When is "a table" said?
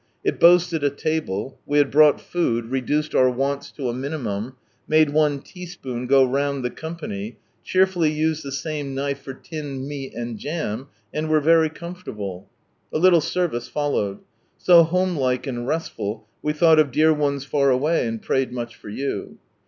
0.83-1.59